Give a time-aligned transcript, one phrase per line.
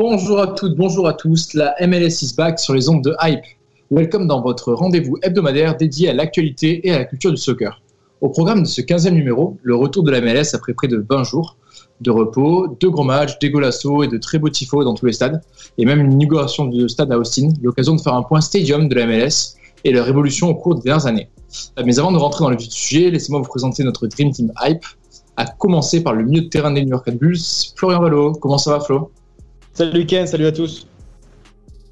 [0.00, 1.54] Bonjour à toutes, bonjour à tous.
[1.54, 3.42] La MLS is back sur les ondes de Hype.
[3.90, 7.82] Welcome dans votre rendez-vous hebdomadaire dédié à l'actualité et à la culture du soccer.
[8.20, 11.24] Au programme de ce 15e numéro, le retour de la MLS après près de 20
[11.24, 11.56] jours
[12.00, 15.12] de repos, deux gros matchs, des golassos et de très beaux tifos dans tous les
[15.12, 15.42] stades,
[15.78, 18.94] et même une inauguration du stade à Austin, l'occasion de faire un point stadium de
[18.94, 21.28] la MLS et leur évolution au cours des dernières années.
[21.84, 24.52] Mais avant de rentrer dans le vif du sujet, laissez-moi vous présenter notre Dream Team
[24.62, 24.84] Hype,
[25.36, 27.36] à commencer par le milieu de terrain des New York Red Bulls,
[27.74, 28.34] Florian Valo.
[28.34, 29.10] Comment ça va, Flo?
[29.78, 30.88] Salut Ken, salut à tous.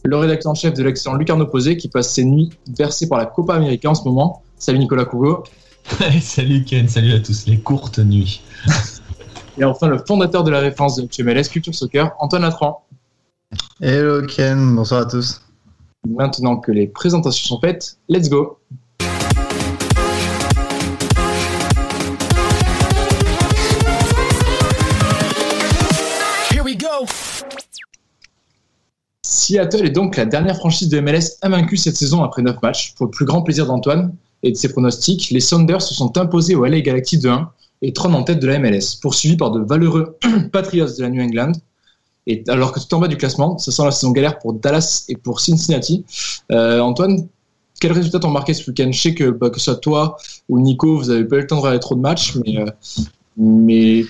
[0.03, 3.27] Le rédacteur en chef de l'excellent Lucarno Posé qui passe ses nuits versées par la
[3.27, 4.43] Copa América en ce moment.
[4.59, 5.45] Salut Nicolas Cougo.
[6.21, 8.43] salut Ken, salut à tous, les courtes nuits.
[9.59, 12.85] Et enfin le fondateur de la référence de HMLS Culture Soccer, Antoine Latran.
[13.81, 15.41] Hello Ken, bonsoir à tous.
[16.09, 18.59] Maintenant que les présentations sont faites, let's go
[29.47, 32.95] Seattle est donc la dernière franchise de MLS invaincue cette saison après 9 matchs.
[32.97, 36.57] Pour le plus grand plaisir d'Antoine et de ses pronostics, les Sounders se sont imposés
[36.57, 37.47] au LA Galaxy 2-1
[37.83, 40.19] et trônent en tête de la MLS, poursuivis par de valeureux
[40.53, 41.53] Patriots de la New England.
[42.27, 45.05] Et alors que tout en bas du classement, ça sent la saison galère pour Dallas
[45.09, 46.05] et pour Cincinnati.
[46.51, 47.29] Euh, Antoine,
[47.81, 48.91] quels résultats t'ont marqué ce week-end?
[48.91, 50.17] Je sais que, bah, que ce soit toi
[50.49, 52.67] ou Nico, vous n'avez pas eu le temps de regarder trop de matchs, mais, euh,
[53.37, 54.07] mais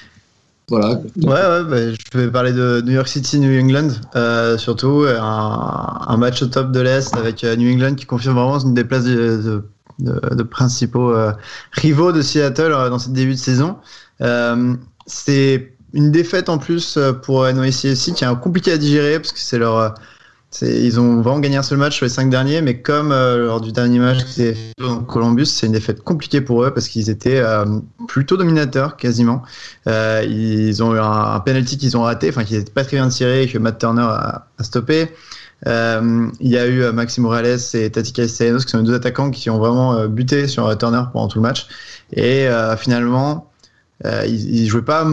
[0.69, 1.00] voilà.
[1.22, 6.04] Ouais, ouais, bah, je vais parler de New York City, New England, euh, surtout un,
[6.09, 8.82] un, match au top de l'Est avec euh, New England qui confirme vraiment une des
[8.82, 9.62] places de,
[10.00, 11.32] de, de, principaux euh,
[11.71, 13.76] rivaux de Seattle euh, dans ce début de saison.
[15.06, 19.59] C'est une défaite en plus pour NYCFC qui est compliqué à digérer parce que c'est
[19.59, 19.94] leur
[20.62, 23.61] ils ont vraiment gagné un seul match sur les cinq derniers, mais comme euh, lors
[23.61, 24.21] du dernier match
[25.07, 27.65] Columbus, c'est une défaite compliquée pour eux parce qu'ils étaient euh,
[28.09, 29.43] plutôt dominateurs quasiment.
[29.87, 32.97] Euh, ils ont eu un, un penalty qu'ils ont raté, enfin qui n'était pas très
[32.97, 35.09] bien tiré et que Matt Turner a, stoppé.
[35.67, 39.51] il y a eu Maxime Morales et Tati Castellanos qui sont les deux attaquants qui
[39.51, 41.67] ont vraiment buté sur Turner pendant tout le match.
[42.12, 42.49] Et
[42.79, 43.51] finalement,
[44.05, 45.06] ils, ils jouaient pas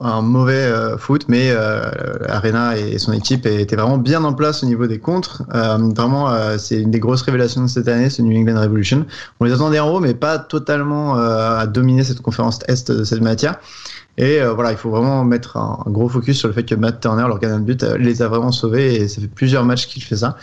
[0.00, 1.90] un mauvais euh, foot, mais euh,
[2.28, 5.42] Arena et son équipe étaient vraiment bien en place au niveau des contres.
[5.54, 9.06] Euh, vraiment, euh, c'est une des grosses révélations de cette année, ce New England Revolution.
[9.40, 13.20] On les attendait en haut, mais pas totalement à dominer cette conférence Est de cette
[13.20, 13.58] matière.
[14.20, 17.00] Et voilà, il faut vraiment mettre un, un, gros focus sur le fait que Matt
[17.00, 20.02] Turner, leur gardien de but, les a vraiment sauvés et ça fait plusieurs matchs qu'il
[20.02, 20.36] fait ça.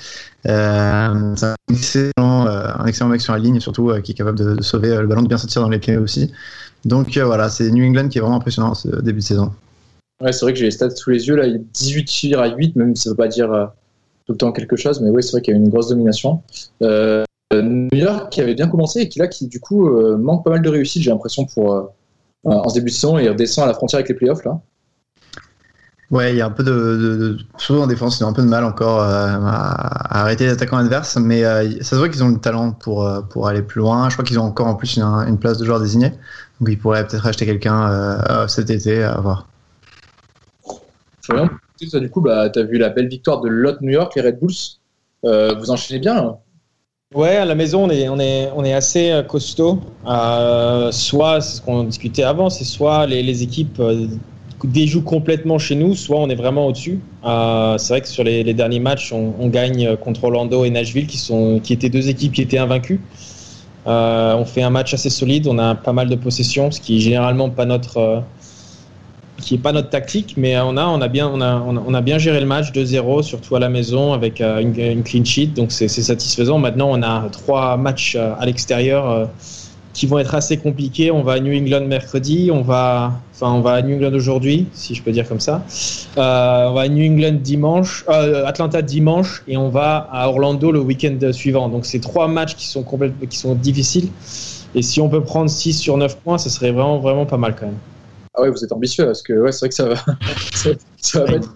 [0.48, 4.56] Euh, c'est un excellent, un excellent mec sur la ligne, surtout qui est capable de,
[4.56, 6.32] de, sauver le ballon, de bien sortir dans les pieds aussi.
[6.86, 9.52] Donc euh, voilà, c'est New England qui est vraiment impressionnant ce début de saison.
[10.22, 11.36] Ouais, c'est vrai que j'ai les stats sous les yeux.
[11.36, 13.52] Là, il y a 18 tirs à 8, même si ça ne veut pas dire
[13.52, 13.66] euh,
[14.26, 16.42] tout le temps quelque chose, mais oui, c'est vrai qu'il y a une grosse domination.
[16.82, 17.24] Euh,
[17.54, 19.88] New York qui avait bien commencé et qui là, qui du coup
[20.18, 21.94] manque pas mal de réussite, j'ai l'impression, pour
[22.44, 24.60] en ce début de saison et redescend à la frontière avec les playoffs là.
[26.12, 28.34] Ouais, il y a un peu de, de, de surtout en défense, ils ont un
[28.34, 31.96] peu de mal encore euh, à, à, arrêter les attaquants adverses, mais euh, ça se
[31.96, 34.10] voit qu'ils ont le talent pour pour aller plus loin.
[34.10, 36.14] Je crois qu'ils ont encore en plus une, une place de joueur désigné,
[36.60, 39.48] donc ils pourraient peut-être acheter quelqu'un euh, cet été à voir.
[41.22, 41.50] Florian,
[41.80, 44.40] du coup, bah, tu as vu la belle victoire de Lot New York, les Red
[44.40, 44.54] Bulls.
[45.26, 46.40] Euh, vous enchaînez bien là
[47.14, 49.80] Ouais, à la maison, on est, on est, on est assez costaud.
[50.08, 54.08] Euh, soit, c'est ce qu'on discutait avant, c'est soit les, les équipes euh,
[54.64, 57.00] déjouent complètement chez nous, soit on est vraiment au-dessus.
[57.24, 60.70] Euh, c'est vrai que sur les, les derniers matchs, on, on, gagne contre Orlando et
[60.70, 63.00] Nashville, qui, sont, qui étaient deux équipes qui étaient invaincues.
[63.88, 66.98] Euh, on fait un match assez solide, on a pas mal de possessions, ce qui
[66.98, 68.20] est généralement pas notre, euh,
[69.38, 72.02] qui est pas notre tactique, mais on a, on a bien, on a, on a
[72.02, 75.48] bien géré le match 2-0, surtout à la maison avec euh, une, une, clean sheet,
[75.48, 76.58] donc c'est satisfaisant.
[76.58, 79.30] Maintenant, on a trois matchs à l'extérieur
[79.96, 81.10] qui vont être assez compliqués.
[81.10, 84.68] On va à New England mercredi, on va, enfin, on va à New England aujourd'hui,
[84.74, 85.64] si je peux dire comme ça.
[86.18, 90.72] Euh, on va à New England dimanche, euh, Atlanta dimanche, et on va à Orlando
[90.74, 91.70] le week-end suivant.
[91.70, 92.86] Donc, c'est trois matchs qui sont
[93.30, 94.10] qui sont difficiles.
[94.76, 97.56] Et si on peut prendre 6 sur 9 points, ça serait vraiment, vraiment pas mal
[97.58, 97.78] quand même.
[98.34, 99.96] Ah ouais, vous êtes ambitieux, parce que ouais, c'est vrai que ça va,
[100.98, 101.54] ça, va être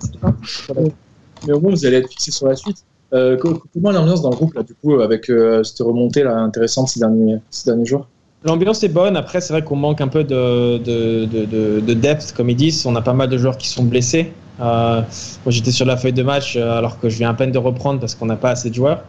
[1.46, 2.86] Mais au moins, vous allez être fixé sur la suite.
[3.12, 7.02] Euh, comment l'ambiance dans le groupe, là, du coup, avec cette remontée là, intéressante ces
[7.02, 8.08] derniers, ces derniers jours?
[8.44, 9.18] L'ambiance est bonne.
[9.18, 12.86] Après, c'est vrai qu'on manque un peu de, de, de, de, depth, comme ils disent.
[12.86, 14.32] On a pas mal de joueurs qui sont blessés.
[14.62, 17.52] Euh, moi, j'étais sur la feuille de match euh, alors que je viens à peine
[17.52, 19.04] de reprendre parce qu'on n'a pas assez de joueurs.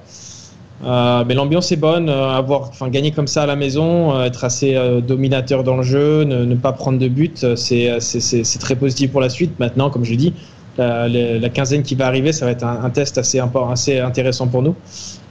[0.84, 2.08] Euh, mais l'ambiance est bonne.
[2.08, 6.44] Avoir, enfin, gagner comme ça à la maison, être assez dominateur dans le jeu, ne,
[6.44, 9.60] ne pas prendre de but, c'est très positif pour la suite.
[9.60, 10.32] Maintenant, comme je dis,
[10.78, 13.40] la, la, quinzaine qui va arriver, ça va être un, test assez,
[13.70, 14.74] assez intéressant pour nous.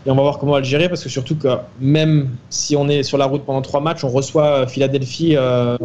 [0.06, 1.47] Et on va voir comment on gérer parce que surtout que
[1.80, 5.77] même si on est sur la route pendant trois matchs, on reçoit Philadelphie euh,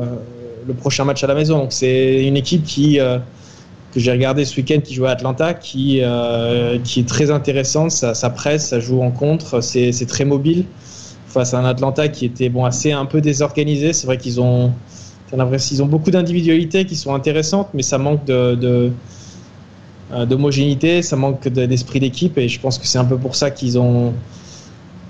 [0.67, 1.59] le prochain match à la maison.
[1.59, 3.19] Donc c'est une équipe qui euh,
[3.93, 7.91] que j'ai regardé ce week-end qui joue à Atlanta, qui euh, qui est très intéressante.
[7.91, 10.65] Ça, presse, ça joue en contre, c'est très mobile
[11.27, 13.93] face à un Atlanta qui était bon assez un peu désorganisé.
[13.93, 14.73] C'est vrai qu'ils ont
[15.33, 18.91] ont beaucoup d'individualités qui sont intéressantes, mais ça manque de, euh,
[20.11, 23.79] d'homogénéité, ça manque d'esprit d'équipe et je pense que c'est un peu pour ça qu'ils
[23.79, 24.13] ont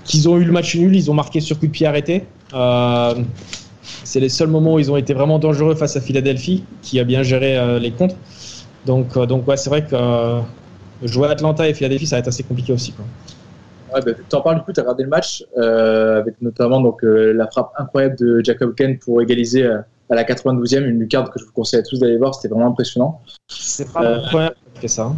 [0.05, 2.23] qu'ils ont eu le match nul, ils ont marqué sur coup de pied arrêté.
[2.53, 3.15] Euh,
[4.03, 7.03] c'est les seuls moments où ils ont été vraiment dangereux face à Philadelphie, qui a
[7.03, 8.15] bien géré euh, les contres.
[8.85, 10.41] Donc, euh, donc ouais, c'est vrai que euh,
[11.03, 12.93] jouer à Atlanta et Philadelphie, ça va être assez compliqué aussi.
[12.93, 13.05] Quoi.
[13.93, 16.99] Ouais, bah, tu en parles du coup, tu as regardé le match, avec notamment donc,
[17.03, 21.45] la frappe incroyable de Jacob Ken pour égaliser à la 92e, une lucarne que je
[21.45, 23.21] vous conseille à tous d'aller voir, c'était vraiment impressionnant.
[23.47, 25.03] C'est pas incroyable fait ça.
[25.03, 25.15] Hein.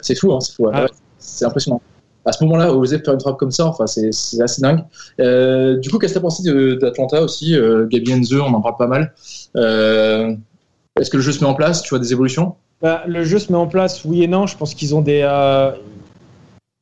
[0.00, 0.68] C'est fou, hein, c'est fou.
[0.72, 0.84] Ah.
[0.84, 0.88] Ouais.
[1.18, 1.80] C'est impressionnant.
[2.24, 4.10] À ce moment-là, oser faire une frappe comme ça, enfin, c'est
[4.42, 4.84] assez dingue.
[5.20, 8.60] Euh, du coup, qu'est-ce que tu as pensé d'Atlanta aussi euh, Gabi Enze, on en
[8.60, 9.14] parle pas mal.
[9.56, 10.34] Euh,
[11.00, 12.54] Est-ce que le jeu se met en place Tu vois des évolutions?
[12.82, 14.46] Bah, Le jeu se met en place, oui et non.
[14.46, 15.22] Je pense qu'ils ont des.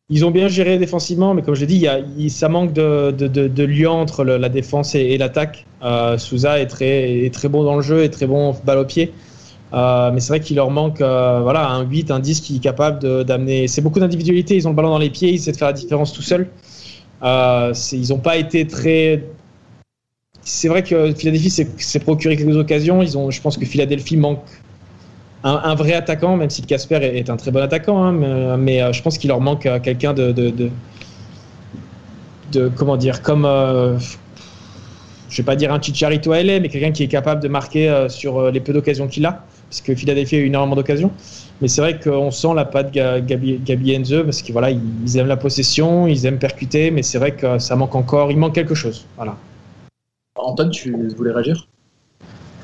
[0.08, 1.98] Ils ont bien géré défensivement, mais comme je l'ai dit, y a,
[2.28, 5.66] ça manque de, de, de, de, lien entre le, la défense et, et l'attaque.
[5.82, 8.84] Euh, Souza est très, est très bon dans le jeu, est très bon balle au
[8.84, 9.12] pied.
[9.76, 12.60] Euh, mais c'est vrai qu'il leur manque euh, voilà, un 8, un 10 qui est
[12.60, 13.68] capable d'amener.
[13.68, 15.74] C'est beaucoup d'individualité, ils ont le ballon dans les pieds, ils essaient de faire la
[15.74, 16.48] différence tout seuls.
[17.22, 19.24] Euh, ils n'ont pas été très.
[20.40, 23.02] C'est vrai que Philadelphie s'est procuré quelques occasions.
[23.02, 24.44] Ils ont, je pense que Philadelphie manque
[25.44, 28.02] un, vrai attaquant, même si Casper est, un très bon attaquant.
[28.02, 30.70] Hein, mais, je pense qu'il leur manque quelqu'un de,
[32.76, 33.42] Comment dire Comme.
[35.28, 38.50] Je vais pas dire un Chicharito LA, mais quelqu'un qui est capable de marquer sur
[38.50, 41.10] les peu d'occasions qu'il a parce que Philadelphie a eu énormément d'occasions.
[41.60, 45.26] Mais c'est vrai qu'on sent la patte Gabi, Gabi Enze parce qu'ils voilà, ils aiment
[45.26, 48.74] la possession, ils aiment percuter, mais c'est vrai que ça manque encore, il manque quelque
[48.74, 49.06] chose.
[49.16, 49.36] Voilà.
[50.36, 51.66] Antoine, tu voulais réagir?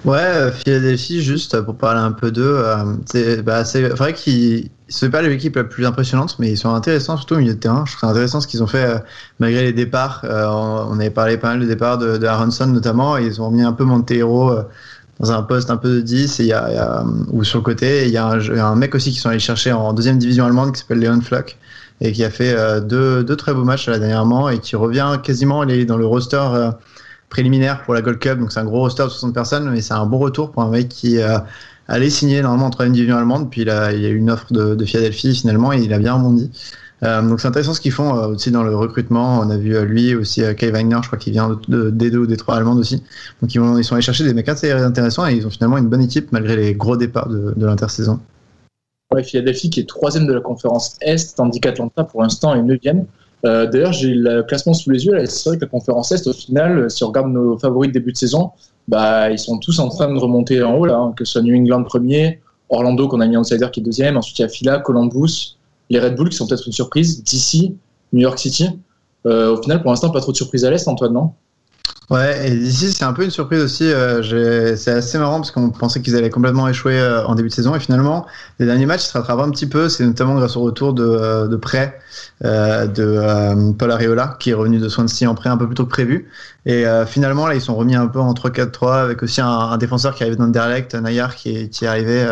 [0.05, 5.11] Ouais, Philadelphie, juste pour parler un peu d'eux, euh, c'est bah, vrai qu'ils ne sont
[5.11, 7.85] pas l'équipe la plus impressionnante, mais ils sont intéressants, surtout au milieu de terrain.
[7.87, 8.99] Je trouve intéressant ce qu'ils ont fait euh,
[9.39, 10.23] malgré les départs.
[10.25, 13.47] Euh, on, avait parlé pas mal de départs de, de Aronson notamment, et ils ont
[13.47, 14.53] remis un peu Montero
[15.23, 17.65] dans un poste un peu de 10 et y a, y a, ou sur le
[17.65, 18.07] côté.
[18.07, 20.73] Il y, a un, un mec aussi qui sont allés chercher en deuxième division allemande
[20.73, 21.57] qui s'appelle Leon Flock
[22.01, 25.19] et qui a fait euh, deux, deux, très beaux matchs là, dernièrement et qui revient
[25.23, 26.73] quasiment il est dans le roster euh,
[27.29, 28.41] préliminaire pour la Gold Cup.
[28.41, 30.71] Donc c'est un gros roster de 60 personnes, mais c'est un bon retour pour un
[30.71, 31.39] mec qui euh,
[31.87, 33.49] allait signer normalement en troisième division allemande.
[33.49, 36.01] Puis il a, il a eu une offre de, de Philadelphie finalement et il a
[36.01, 36.51] bien rebondi.
[37.05, 39.41] Euh, donc c'est intéressant ce qu'ils font euh, aussi dans le recrutement.
[39.41, 42.17] On a vu euh, lui aussi Kai Wagner, je crois qu'il vient de, de D2
[42.17, 43.03] ou D3 allemande aussi.
[43.41, 46.03] Donc ils, sont allés chercher des mecs assez intéressants et ils ont finalement une bonne
[46.03, 48.21] équipe malgré les gros départs de, l'intersaison.
[49.13, 53.07] Ouais, Philadelphie qui est troisième de la conférence Est, tandis qu'Atlanta pour l'instant est neuvième.
[53.45, 55.27] D'ailleurs, j'ai le classement sous les yeux.
[55.27, 58.13] C'est vrai que la conférence Est, au final, si on regarde nos favoris de début
[58.13, 58.53] de saison,
[58.87, 61.43] bah, ils sont tous en train de remonter en haut, là, hein, que ce soit
[61.43, 64.45] New England premier, Orlando qu'on a mis en outsider qui est deuxième, ensuite il y
[64.45, 65.57] a Phila, Columbus,
[65.93, 67.77] les Red Bull qui sont peut-être une surprise, d'ici,
[68.15, 68.67] New York City.
[69.27, 71.33] Euh, au final, pour l'instant, pas trop de surprise à l'Est, Antoine, non?
[72.11, 73.85] Ouais, et d'ici, c'est un peu une surprise aussi.
[73.85, 77.55] Euh, c'est assez marrant parce qu'on pensait qu'ils allaient complètement échouer euh, en début de
[77.55, 77.75] saison.
[77.75, 78.27] Et finalement,
[78.59, 79.89] les derniers matchs se rattrapent un petit peu.
[79.89, 81.99] C'est notamment grâce au retour de, euh, de prêt
[82.45, 85.75] euh, de euh, Paul Areola, qui est revenu de Swansea en prêt un peu plus
[85.75, 86.29] tôt que prévu.
[86.67, 89.79] Et euh, finalement, là, ils sont remis un peu en 3-4-3 avec aussi un, un,
[89.79, 92.27] défenseur qui arrive dans le Nayar, qui est, qui est arrivé.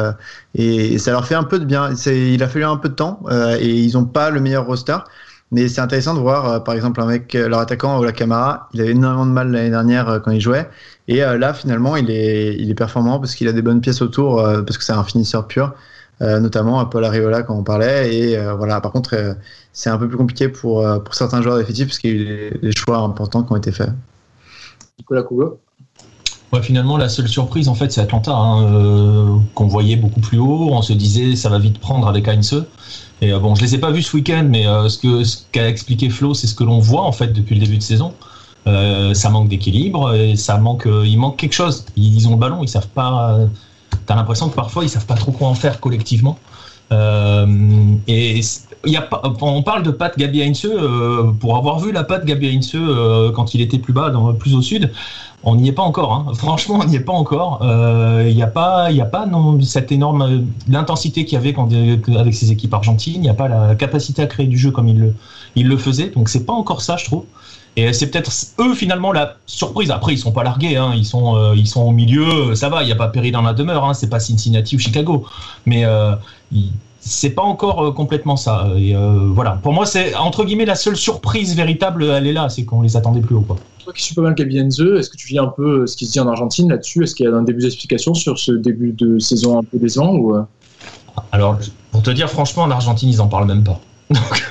[0.55, 1.91] Et, ça leur fait un peu de bien.
[2.07, 3.21] Il a fallu un peu de temps
[3.59, 4.99] et ils n'ont pas le meilleur roster.
[5.53, 8.81] Mais c'est intéressant de voir, euh, par exemple, un mec, leur attaquant, Ola Kamara, il
[8.81, 10.69] avait énormément de mal l'année dernière euh, quand il jouait.
[11.09, 14.01] Et euh, là, finalement, il est, il est performant parce qu'il a des bonnes pièces
[14.01, 15.75] autour, parce que c'est un finisseur pur,
[16.21, 18.15] notamment Paul Ariola, quand on parlait.
[18.15, 19.37] Et voilà, par contre,
[19.73, 22.51] c'est un peu plus compliqué pour, pour certains joueurs d'effectifs parce qu'il y a eu
[22.53, 23.91] des, des, choix importants qui ont été faits.
[24.99, 25.59] Nicolas Cougo?
[26.53, 30.39] Ouais, finalement, la seule surprise, en fait, c'est Atlanta, hein, euh, qu'on voyait beaucoup plus
[30.39, 30.71] haut.
[30.73, 32.65] On se disait, ça va vite prendre avec Heinze.
[33.21, 35.39] Et euh, bon, je les ai pas vus ce week-end, mais euh, ce que ce
[35.53, 38.15] qu'a expliqué Flo, c'est ce que l'on voit en fait depuis le début de saison.
[38.67, 41.85] Ça manque d'équilibre et ça manque, il manque quelque chose.
[41.97, 43.39] Ils ont le ballon, ils savent pas.
[44.07, 46.39] T'as l'impression que parfois ils savent pas trop quoi en faire collectivement.
[46.93, 47.47] Euh,
[48.09, 48.41] et
[49.41, 53.31] on parle de Pat Gabi Heinze, euh, pour avoir vu la patte Gabi Heinze euh,
[53.33, 54.91] quand il était plus bas, plus au sud,
[55.43, 56.13] on n'y est pas encore.
[56.13, 56.33] Hein.
[56.35, 57.61] Franchement, on n'y est pas encore.
[57.63, 61.55] Il n'y a pas, a pas non, cette énorme l'intensité qu'il y avait
[62.19, 63.15] avec ces équipes argentines.
[63.17, 65.15] Il n'y a pas la capacité à créer du jeu comme il le,
[65.57, 66.11] il le faisait.
[66.11, 67.25] Donc c'est pas encore ça, je trouve.
[67.77, 69.91] Et c'est peut-être eux finalement la surprise.
[69.91, 70.93] Après, ils sont pas largués, hein.
[70.95, 72.55] ils sont euh, ils sont au milieu.
[72.55, 73.85] Ça va, il n'y a pas péril dans la demeure.
[73.85, 73.95] Hein.
[73.95, 75.25] C'est pas Cincinnati ou Chicago,
[75.67, 76.15] mais euh,
[77.01, 78.69] c'est pas encore euh, complètement ça.
[78.77, 82.05] Et euh, voilà, pour moi, c'est entre guillemets la seule surprise véritable.
[82.05, 83.57] Elle est là, c'est qu'on les attendait plus haut, quoi.
[83.83, 85.97] Toi qui suis pas mal Gabi Heinze, est-ce que tu vis un peu euh, ce
[85.97, 87.03] qui se dit en Argentine là-dessus?
[87.03, 90.15] Est-ce qu'il y a un début d'explication sur ce début de saison un peu décevant
[90.15, 90.37] ou
[91.33, 91.59] Alors,
[91.91, 93.81] pour te dire franchement, en Argentine, ils en parlent même pas.
[94.11, 94.49] Donc,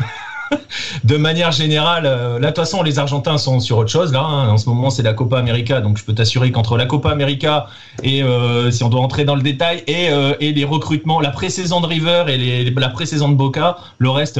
[1.03, 4.12] de manière générale, euh, là, de toute façon, les Argentins sont sur autre chose.
[4.12, 4.50] Là, hein.
[4.50, 5.82] en ce moment, c'est la Copa América.
[5.82, 7.68] Donc, je peux t'assurer qu'entre la Copa América
[8.03, 11.32] et, euh, si on doit entrer dans le détail, et, euh, et les recrutements, la
[11.32, 14.39] pré-saison de River et les- la pré-saison de Boca, le reste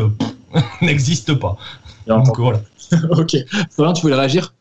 [0.82, 1.58] n'existe pas.
[2.08, 2.60] Donc, temps voilà.
[3.12, 3.36] Ok.
[3.72, 4.54] Florian, tu voulais réagir?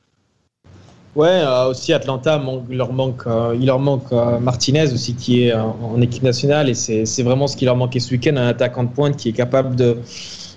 [1.17, 5.43] Ouais, euh, aussi Atlanta, manque- leur manque, euh, il leur manque euh, Martinez aussi qui
[5.45, 8.37] est euh, en équipe nationale et c'est c'est vraiment ce qui leur manquait ce week-end,
[8.37, 9.97] un attaquant de pointe qui est capable de,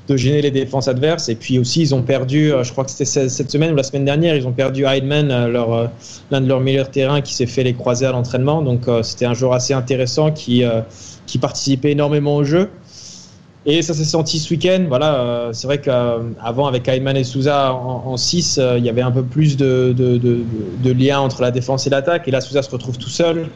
[0.08, 1.29] de gêner les défenses adverses.
[1.29, 3.75] Et puis aussi, ils ont perdu, euh, je crois que c'était ce- cette semaine ou
[3.75, 5.88] la semaine dernière, ils ont perdu Heidman, euh, euh,
[6.31, 8.62] l'un de leurs meilleurs terrains qui s'est fait les croiser à l'entraînement.
[8.62, 10.63] Donc c'était un joueur assez intéressant qui,
[11.25, 12.70] qui participait énormément au jeu.
[13.65, 14.86] Et ça s'est senti ce week-end.
[14.88, 19.22] Voilà, c'est vrai qu'avant, avec Ayman et Souza en 6, il y avait un peu
[19.24, 22.27] plus de, de, de, lien entre la défense et l'attaque.
[22.27, 23.48] Et là, Souza se retrouve tout seul,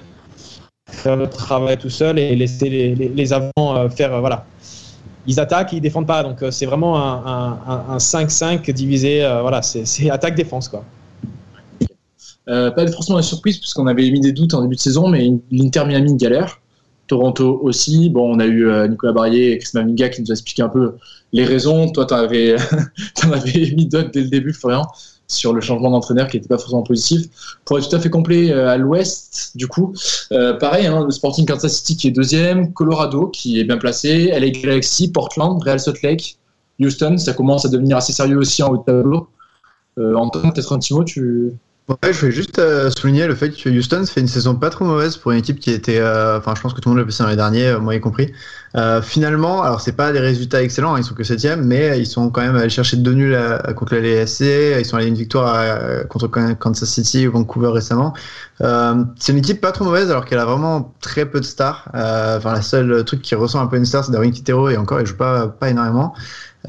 [0.91, 4.19] faire le travail tout seul et laisser les, les, avants faire.
[4.19, 4.45] voilà.
[5.27, 6.23] Ils attaquent, ils défendent pas.
[6.23, 9.23] Donc, euh, c'est vraiment un, un, un 5-5 divisé.
[9.23, 10.69] euh, voilà, c'est attaque-défense.
[10.69, 10.83] quoi.
[12.47, 15.31] Euh, Pas forcément une surprise puisqu'on avait mis des doutes en début de saison, mais
[15.51, 16.59] l'Inter Miami galère.
[17.07, 18.09] Toronto aussi.
[18.09, 20.95] Bon, on a eu Nicolas Barrier et Chris Maminga qui nous a expliqué un peu
[21.33, 21.87] les raisons.
[21.91, 22.55] Toi, tu avais,
[23.31, 24.87] avais mis d'autres dès le début, Florian,
[25.27, 27.25] sur le changement d'entraîneur qui n'était pas forcément positif.
[27.65, 29.93] Pour être tout à fait complet euh, à l'ouest, du coup,
[30.31, 34.27] euh, pareil, hein, le Sporting Kansas City qui est deuxième, Colorado qui est bien placé,
[34.27, 36.37] LA Galaxy, Portland, Real Salt Lake,
[36.79, 39.27] Houston, ça commence à devenir assez sérieux aussi en haut de tableau.
[39.97, 41.53] Euh, Antoine, peut-être un petit mot, tu...
[41.87, 44.85] Ouais, je voulais juste euh, souligner le fait que Houston fait une saison pas trop
[44.85, 47.05] mauvaise pour une équipe qui était, euh, enfin, je pense que tout le monde l'a
[47.05, 48.33] passé dans les derniers, euh, moi y compris.
[49.03, 52.29] Finalement, alors c'est pas des résultats excellents, hein, ils sont que septième, mais ils sont
[52.29, 55.55] quand même allés chercher deux nuls à- contre la LSC, ils sont allés une victoire
[55.55, 58.13] à- contre Kansas City ou Vancouver récemment.
[58.59, 61.87] C'est une équipe pas trop mauvaise alors qu'elle a vraiment très peu de stars.
[61.93, 64.77] Enfin, la seule truc qui ressemble un peu à une star, c'est Darwin Quintero et
[64.77, 66.13] encore, il joue pas pas énormément.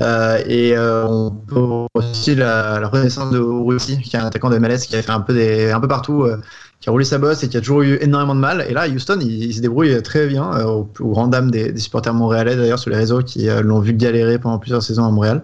[0.01, 4.51] Euh, et euh, on peut aussi la, la renaissance de Urruti, qui est un attaquant
[4.51, 5.35] de MLS qui a fait un peu,
[5.73, 6.39] un peu partout, euh,
[6.81, 8.67] qui a roulé sa bosse et qui a toujours eu énormément de mal.
[8.69, 12.79] Et là, Houston, il, se débrouille très bien, euh, au, au des, supporters montréalais d'ailleurs
[12.79, 15.43] sur les réseaux qui l'ont vu galérer pendant plusieurs saisons à Montréal.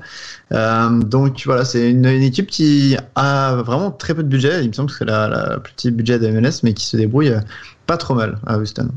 [0.51, 4.63] Donc voilà, c'est une, équipe qui a vraiment très peu de budget.
[4.63, 6.97] Il me semble que c'est la, la plus petit budget de MLS, mais qui se
[6.97, 7.35] débrouille
[7.87, 8.91] pas trop mal à Houston.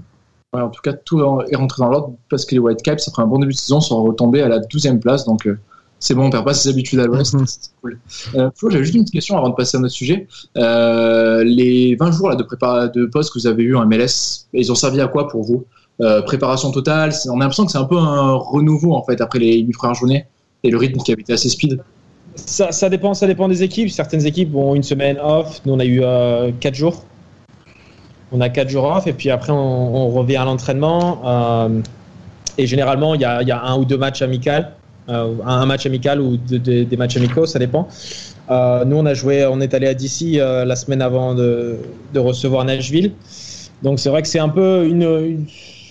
[0.55, 3.27] Ouais, en tout cas, tout est rentré dans l'ordre parce que les Whitecaps, après un
[3.27, 5.25] bon début de saison, sont retombés à la 12e place.
[5.25, 5.59] Donc, euh,
[5.99, 7.35] c'est bon, on perd pas ses habitudes à l'ouest.
[7.45, 7.99] c'est cool.
[8.35, 10.27] Euh, Flo, j'avais juste une petite question avant de passer à notre sujet.
[10.57, 14.47] Euh, les 20 jours là, de, prépara- de poste que vous avez eu en MLS,
[14.53, 15.65] ils ont servi à quoi pour vous?
[16.01, 19.39] Euh, Préparation totale On a l'impression que c'est un peu un renouveau en fait après
[19.39, 20.25] les 8 premières journées
[20.63, 21.81] et le rythme qui avait été assez speed.
[22.35, 23.89] Ça, ça, dépend, ça dépend des équipes.
[23.89, 25.61] Certaines équipes ont une semaine off.
[25.65, 26.01] Nous, on a eu
[26.59, 27.03] 4 jours.
[28.35, 31.21] On a 4 jours off et puis après, on, revient à l'entraînement.
[31.25, 31.79] Euh,
[32.57, 34.49] et généralement, il y a, un ou deux matchs amicaux.
[35.07, 37.87] Euh, un, match amical ou de- de- des matchs amicaux, ça dépend.
[38.49, 41.77] Euh, nous, on a joué, on est allé à DC la semaine avant de,
[42.13, 43.13] de recevoir Nashville.
[43.83, 45.45] Donc, c'est vrai que c'est un peu une, une-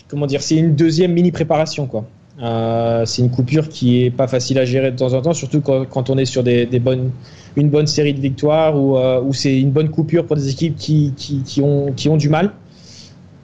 [0.08, 2.04] comment dire, c'est une deuxième mini préparation, quoi.
[2.42, 5.60] Euh, c'est une coupure qui est pas facile à gérer de temps en temps, surtout
[5.60, 7.10] quand, on est sur des, bonnes,
[7.56, 10.76] une bonne série de victoires ou euh, où c'est une bonne coupure pour des équipes
[10.76, 12.52] qui, qui, ont, qui ont du mal.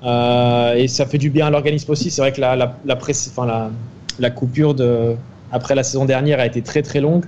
[0.03, 2.11] Euh, et ça fait du bien à l'organisme aussi.
[2.11, 3.71] C'est vrai que la, la, la, enfin, la,
[4.19, 5.15] la coupure de,
[5.53, 7.25] après la saison dernière a été très très longue.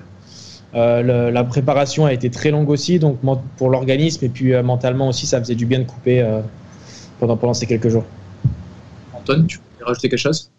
[0.75, 3.19] La préparation a été très longue aussi, donc
[3.59, 6.27] pour l'organisme et puis mentalement aussi, ça faisait du bien de couper
[7.21, 8.05] pendant, pendant ces quelques jours.
[9.13, 10.51] Antoine, tu veux rajouter quelque chose?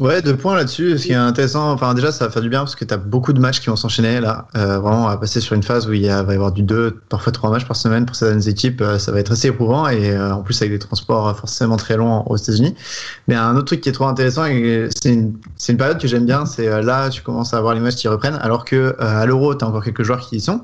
[0.00, 0.96] Ouais, deux points là-dessus.
[0.96, 2.96] Ce qui est intéressant, enfin déjà, ça va faire du bien parce que tu as
[2.96, 4.48] beaucoup de matchs qui vont s'enchaîner là.
[4.56, 6.52] Euh, vraiment, on va passer sur une phase où il y a, va y avoir
[6.52, 8.80] du deux, parfois trois matchs par semaine pour certaines équipes.
[8.80, 11.98] Euh, ça va être assez éprouvant et euh, en plus avec des transports forcément très
[11.98, 12.74] longs aux États-Unis.
[13.28, 15.34] Mais un autre truc qui est trop intéressant, c'est une,
[15.68, 18.38] une, période que j'aime bien, c'est là, tu commences à avoir les matchs qui reprennent,
[18.40, 20.62] alors que à l'Euro, tu as encore quelques joueurs qui y sont.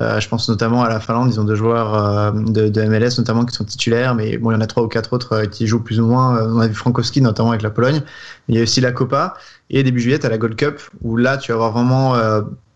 [0.00, 3.44] Euh, je pense notamment à la Finlande, ils ont deux joueurs euh, de, MLS notamment
[3.44, 5.66] qui sont titulaires, mais bon, il y en a trois ou quatre autres euh, qui
[5.66, 6.42] jouent plus ou moins.
[6.48, 8.02] On a vu Frankowski notamment avec la Pologne.
[8.48, 9.34] Il y a aussi la Copa
[9.68, 12.14] et début juillet, à la Gold Cup où là, tu vas avoir vraiment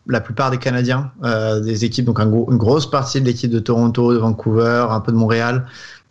[0.06, 1.10] la plupart des Canadiens,
[1.62, 5.10] des équipes, donc un une grosse partie de l'équipe de Toronto, de Vancouver, un peu
[5.10, 5.66] de Montréal,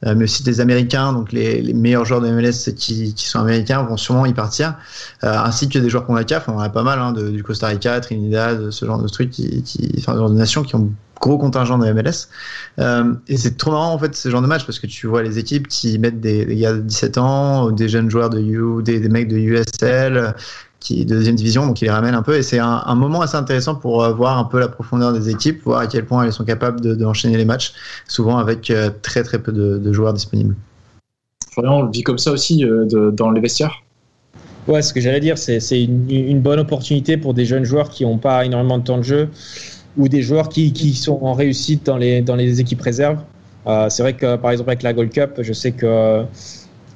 [0.05, 3.83] mais aussi des Américains, donc les, les, meilleurs joueurs de MLS qui, qui, sont américains
[3.83, 4.75] vont sûrement y partir,
[5.23, 7.29] euh, ainsi que des joueurs qu'on a CAF, on en a pas mal, hein, de,
[7.29, 10.91] du Costa Rica, Trinidad, ce genre de trucs, qui, qui, enfin, de nations qui ont
[11.21, 12.27] gros contingent de MLS.
[12.79, 15.23] Euh, et c'est trop marrant en fait ce genre de match parce que tu vois
[15.23, 18.83] les équipes qui mettent des, des gars de 17 ans, des jeunes joueurs de U,
[18.83, 20.35] des, des mecs de USL,
[20.83, 22.35] qui est de deuxième division, donc il les ramène un peu.
[22.35, 25.29] Et c'est un, un, moment assez intéressant pour euh, voir un peu la profondeur des
[25.29, 27.73] équipes, voir à quel point elles sont capables d'enchaîner de, les matchs,
[28.07, 30.55] souvent avec euh, très très peu de, de joueurs disponibles.
[31.51, 33.81] Florian, on le vit comme ça aussi euh, de, dans les vestiaires?
[34.67, 38.05] Ouais, ce que j'allais dire, c'est une, une, bonne opportunité pour des jeunes joueurs qui
[38.05, 39.29] n'ont pas énormément de temps de jeu
[39.97, 43.19] ou des joueurs qui, qui sont en réussite dans les, dans les équipes réserves.
[43.67, 46.23] Euh, c'est vrai que par exemple avec la Gold Cup, je sais que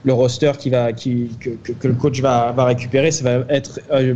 [0.07, 4.15] le roster qui va, que, le coach va, récupérer, ça va être euh,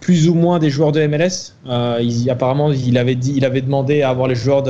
[0.00, 1.54] plus ou moins des joueurs de MLS.
[1.68, 4.64] Euh, apparemment, il avait, demandé à avoir les joueurs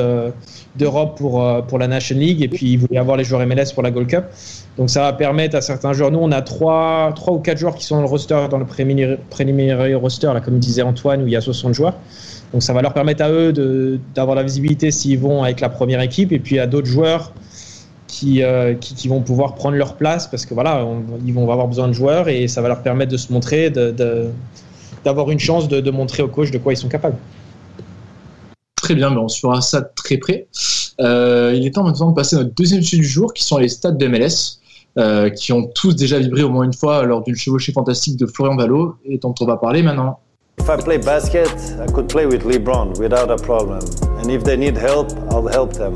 [0.77, 3.83] d'Europe pour, euh, la National League et puis il voulait avoir les joueurs MLS pour
[3.83, 4.25] la Gold Cup.
[4.77, 6.11] Donc ça va permettre à certains joueurs.
[6.11, 8.67] Nous, on a trois, trois ou quatre joueurs qui sont dans le roster, dans le
[8.67, 11.97] préliminaire roster, là, comme disait Antoine, où il y a 60 joueurs.
[12.53, 16.03] Donc ça va leur permettre à eux d'avoir la visibilité s'ils vont avec la première
[16.03, 17.33] équipe et puis à d'autres joueurs
[18.11, 21.51] qui, euh, qui, qui, vont pouvoir prendre leur place parce que voilà, on, ils vont
[21.51, 25.39] avoir besoin de joueurs et ça va leur permettre de se montrer, d'avoir de, une
[25.39, 27.17] chance de, de, montrer au coach de quoi ils sont capables.
[28.75, 30.49] Très bien, mais on suivra ça très près.
[31.01, 33.59] Euh, il est temps maintenant de passer à notre deuxième sujet du jour qui sont
[33.59, 34.59] les stades de MLS.
[34.99, 38.27] Euh, qui ont tous déjà vibré au moins une fois lors d'une chevauchée fantastique de
[38.27, 40.19] Florian Valo et dont on va parler maintenant.
[40.59, 41.49] If I play basket,
[41.79, 43.79] I could play with LeBron without a problem.
[44.19, 45.93] And if they need help, I'll help them.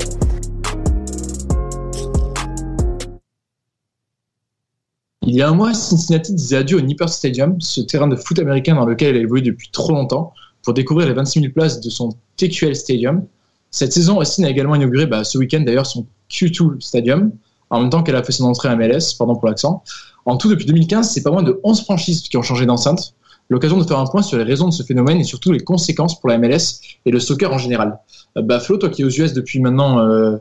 [5.27, 8.37] Il y a un mois, Cincinnati disait adieu au Nippert Stadium, ce terrain de foot
[8.37, 11.81] américain dans lequel elle a évolué depuis trop longtemps, pour découvrir les 26 000 places
[11.81, 13.25] de son TQL Stadium.
[13.71, 17.31] Cette saison, Austin a également inauguré bah, ce week-end d'ailleurs son Q2 Stadium,
[17.71, 19.83] en même temps qu'elle a fait son entrée à MLS, pardon pour l'accent.
[20.25, 23.15] En tout, depuis 2015, c'est pas moins de 11 franchises qui ont changé d'enceinte.
[23.49, 26.19] L'occasion de faire un point sur les raisons de ce phénomène et surtout les conséquences
[26.19, 27.99] pour la MLS et le soccer en général.
[28.37, 30.37] Euh, bah, Flo, toi qui es aux US depuis maintenant euh,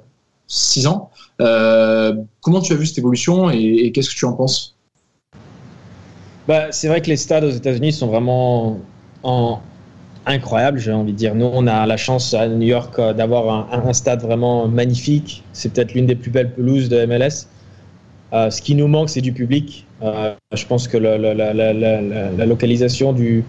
[0.46, 4.74] 6 ans, euh, comment tu as vu cette évolution et, qu'est-ce que tu en penses?
[6.46, 8.78] Bah, c'est vrai que les stades aux États-Unis sont vraiment
[9.22, 9.60] en...
[10.26, 11.34] incroyables, j'ai envie de dire.
[11.34, 15.42] Nous, on a la chance à New York euh, d'avoir un, stade vraiment magnifique.
[15.52, 17.48] C'est peut-être l'une des plus belles pelouses de MLS.
[18.34, 19.86] Euh, ce qui nous manque, c'est du public.
[20.02, 23.44] Euh, je pense que la, localisation du,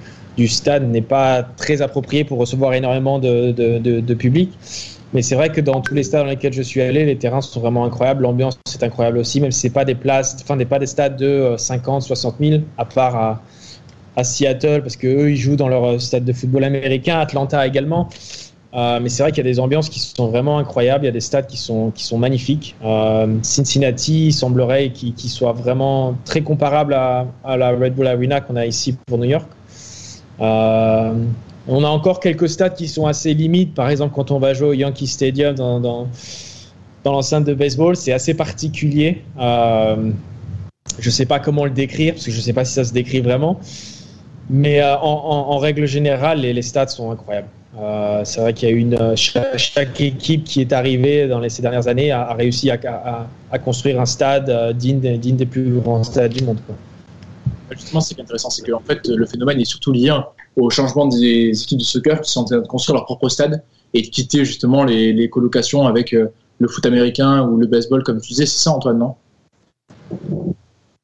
[0.48, 4.52] stade n'est pas très appropriée pour recevoir énormément de, de, de public.
[5.16, 7.40] Mais c'est vrai que dans tous les stades dans lesquels je suis allé, les terrains
[7.40, 8.24] sont vraiment incroyables.
[8.24, 11.16] L'ambiance est incroyable aussi, même si ce n'est pas des places, enfin, pas des stades
[11.16, 13.40] de 50, 60 000, à part
[14.18, 18.10] à, Seattle, parce qu'eux, ils jouent dans leur stade de football américain, Atlanta également.
[18.74, 21.06] Euh, mais c'est vrai qu'il y a des ambiances qui sont vraiment incroyables.
[21.06, 22.76] Il y a des stades qui sont, qui sont magnifiques.
[22.84, 28.58] Euh, Cincinnati semblerait qu'il qu soit vraiment très comparable à, la Red Bull Arena qu'on
[28.58, 29.48] a ici pour New York.
[30.42, 31.14] Euh,
[31.68, 33.74] on a encore quelques stades qui sont assez limites.
[33.74, 36.08] Par exemple, quand on va jouer au Yankee Stadium dans, dans,
[37.06, 39.24] l'enceinte de baseball, c'est assez particulier.
[39.40, 40.12] Euh,
[41.00, 42.84] je ne sais pas comment le décrire, parce que je ne sais pas si ça
[42.84, 43.60] se décrit vraiment.
[44.50, 47.48] Mais euh, en, en, en, règle générale, les, stades sont incroyables.
[47.80, 51.62] Euh, c'est vrai qu'il y a une chaque, équipe qui est arrivée dans les, ces
[51.62, 56.34] dernières années a, réussi à, à, construire un stade digne, digne, des plus grands stades
[56.34, 56.60] du monde.
[56.66, 56.76] Quoi.
[57.72, 60.12] Justement, ce qui est intéressant, c'est qu'en fait, le phénomène est surtout lié
[60.56, 63.64] au changement des équipes de soccer qui sont en train de construire leur propre stade
[63.94, 66.28] et de quitter justement les, colocations avec euh,
[66.60, 68.46] le foot américain ou le baseball, comme tu disais.
[68.46, 69.16] C'est ça, Antoine, non?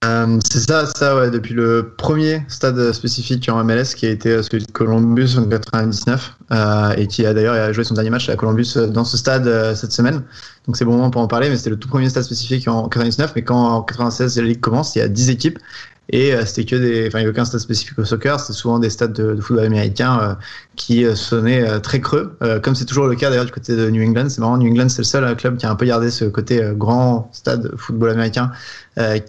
[0.04, 4.42] Euh, c'est ça, ça, ouais, depuis le premier stade spécifique en MLS qui a été
[4.42, 8.36] celui de Columbus en 99 euh, et qui a d'ailleurs joué son dernier match à
[8.36, 10.24] Columbus dans ce stade euh, cette semaine.
[10.66, 12.90] Donc c'est bon moment pour en parler, mais c'était le tout premier stade spécifique en
[12.90, 13.34] 99.
[13.36, 15.60] Mais quand en 96 la ligue commence, il y a 10 équipes
[16.10, 18.40] Et euh, c'était que des, enfin, il n'y avait aucun stade spécifique au soccer.
[18.40, 20.36] C'était souvent des stades de, football américain euh,
[20.76, 24.04] qui euh, sonnaient très creux, comme c'est toujours le cas d'ailleurs du côté de New
[24.04, 24.30] England.
[24.30, 26.62] C'est marrant, New England, c'est le seul club qui a un peu gardé ce côté
[26.76, 28.52] grand stade football américain,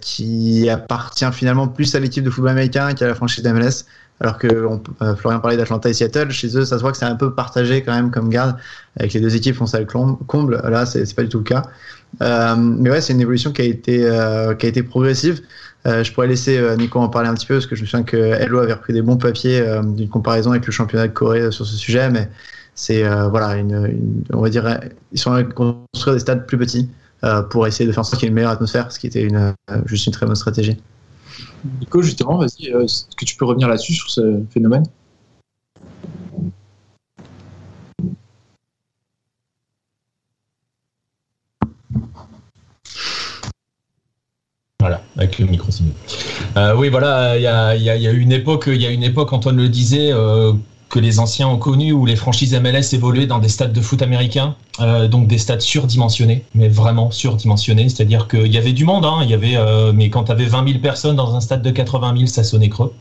[0.01, 3.85] qui appartient finalement plus à l'équipe de football américain qu'à la franchise d'MLS.
[4.19, 6.97] Alors que on, euh, Florian parlait d'Atlanta et Seattle, chez eux, ça se voit que
[6.97, 8.55] c'est un peu partagé quand même comme garde,
[8.97, 10.61] avec les deux équipes ça le comble.
[10.63, 11.63] Là, c'est pas du tout le cas.
[12.21, 15.41] Euh, mais ouais, c'est une évolution qui a été, euh, qui a été progressive.
[15.85, 17.87] Euh, je pourrais laisser euh, Nico en parler un petit peu parce que je me
[17.87, 21.13] souviens que Hello avait repris des bons papiers euh, d'une comparaison avec le championnat de
[21.13, 22.29] Corée sur ce sujet, mais
[22.75, 24.79] c'est voilà, une, on va dire,
[25.11, 26.89] ils sont de construire des stades plus petits
[27.51, 29.21] pour essayer de faire en sorte qu'il y ait une meilleure atmosphère, ce qui était
[29.21, 29.53] une,
[29.85, 30.75] juste une très bonne stratégie.
[31.79, 34.85] Nico, justement, vas-y, est-ce que tu peux revenir là-dessus sur ce phénomène?
[44.83, 45.69] Voilà, avec le micro.
[46.57, 50.51] Euh, oui, voilà, il y a, une époque, Antoine le disait, euh,
[50.89, 54.01] que les anciens ont connu où les franchises MLS évoluaient dans des stades de foot
[54.01, 57.87] américains, euh, donc des stades surdimensionnés, mais vraiment surdimensionnés.
[57.87, 60.47] C'est-à-dire qu'il y avait du monde, hein, il y avait, euh, mais quand tu avais
[60.47, 62.93] 20 000 personnes dans un stade de 80 000, ça sonnait creux.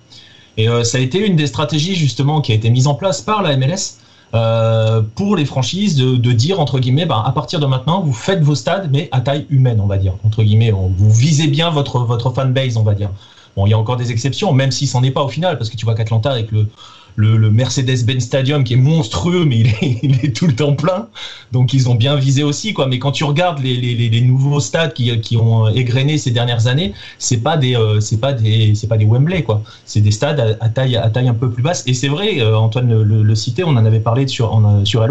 [0.56, 3.42] Et ça a été une des stratégies justement qui a été mise en place par
[3.42, 3.96] la MLS
[4.34, 8.12] euh, pour les franchises de, de dire entre guillemets, bah, à partir de maintenant, vous
[8.14, 11.48] faites vos stades, mais à taille humaine, on va dire entre guillemets, on- vous visez
[11.48, 13.10] bien votre votre fanbase, on va dire.
[13.56, 15.68] Bon, il y a encore des exceptions, même si c'en est pas au final, parce
[15.68, 16.70] que tu vois qu'Atlanta avec le
[17.16, 19.58] le, Mercedes-Benz Stadium qui est monstrueux, mais
[20.02, 21.08] il est, tout le temps plein.
[21.52, 22.86] Donc ils ont bien visé aussi, quoi.
[22.86, 26.94] Mais quand tu regardes les, les, nouveaux stades qui, qui ont égrené ces dernières années,
[27.18, 29.62] c'est pas des, euh, c'est pas des, c'est pas des Wembley, quoi.
[29.84, 31.84] C'est des stades à, taille, à taille un peu plus basse.
[31.86, 35.02] Et c'est vrai, euh, Antoine le, citait, on en avait parlé sur, sur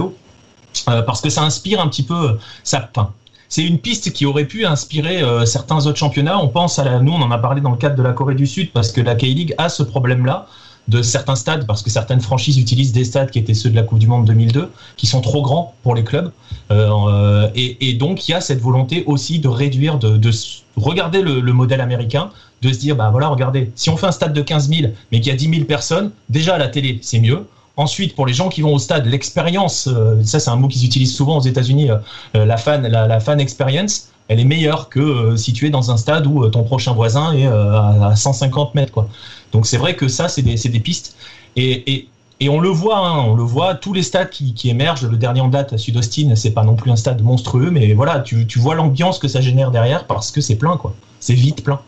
[0.90, 3.12] euh, parce que ça inspire un petit peu, ça, enfin,
[3.50, 6.40] c'est une piste qui aurait pu inspirer euh, certains autres championnats.
[6.40, 8.36] On pense à la, nous, on en a parlé dans le cadre de la Corée
[8.36, 10.48] du Sud, parce que la K-League a ce problème-là
[10.92, 13.84] de certains stades, parce que certaines franchises utilisent des stades qui étaient ceux de la
[13.84, 16.32] Coupe du Monde 2002, qui sont trop grands pour les clubs.
[16.70, 20.32] Euh, euh, et, et donc, il y a cette volonté aussi de réduire, de, de
[20.76, 22.30] regarder le, le modèle américain,
[22.62, 25.22] de se dire, bah voilà, regardez, si on fait un stade de 15 000, mais
[25.22, 27.48] qu'il y a 10 000 personnes, déjà à la télé, c'est mieux.
[27.78, 30.86] Ensuite, pour les gens qui vont au stade, l'expérience, euh, ça c'est un mot qu'ils
[30.86, 35.02] utilisent souvent aux États-Unis, euh, la fan, la, la fan experience, elle est meilleure que
[35.02, 38.76] euh, si tu es dans un stade où ton prochain voisin est euh, à 150
[38.76, 39.10] mètres, quoi.
[39.52, 41.16] Donc c'est vrai que ça, c'est des, des pistes.
[41.56, 42.08] Et, et,
[42.40, 45.08] et on le voit, hein, on le voit, tous les stades qui, qui émergent.
[45.08, 48.20] Le dernier en date à Sud-Austin, c'est pas non plus un stade monstrueux, mais voilà,
[48.20, 50.96] tu, tu vois l'ambiance que ça génère derrière parce que c'est plein, quoi.
[51.20, 51.80] C'est vite plein.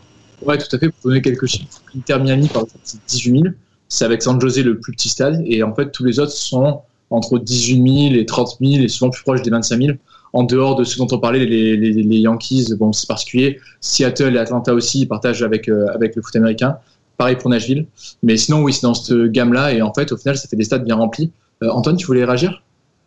[0.46, 0.90] Ouais, tout à fait.
[0.90, 3.54] Pour donner quelques chiffres, Inter Miami, par exemple, c'est 18 000.
[3.88, 5.42] C'est avec San José le plus petit stade.
[5.46, 9.10] Et en fait, tous les autres sont entre 18 000 et 30 000 et souvent
[9.10, 9.96] plus proches des 25 000.
[10.32, 13.60] En dehors de ce dont on parlait, les, les, les Yankees, bon, c'est particulier.
[13.80, 16.76] Seattle et Atlanta aussi, ils partagent avec, euh, avec le foot américain.
[17.16, 17.86] Pareil pour Nashville.
[18.22, 19.72] Mais sinon, oui, c'est dans cette gamme-là.
[19.72, 21.32] Et en fait, au final, ça fait des stades bien remplis.
[21.62, 22.62] Euh, Antoine, tu voulais réagir?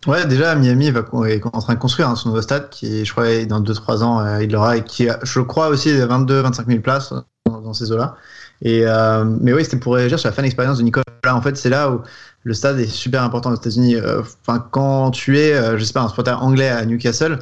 [0.05, 3.11] Ouais, déjà, Miami va, est en train de construire hein, son nouveau stade qui, je
[3.11, 7.13] crois, dans 2-3 ans, euh, il l'aura et qui, je crois, aussi 22-25 000 places
[7.45, 8.15] dans, ces eaux-là.
[8.61, 11.03] Et, euh, mais oui, c'était pour réagir sur la fan expérience de Nicolas.
[11.25, 12.01] En fait, c'est là où
[12.43, 13.97] le stade est super important aux États-Unis.
[14.19, 17.37] Enfin, quand tu es, euh, je sais pas, un supporter anglais à Newcastle, euh,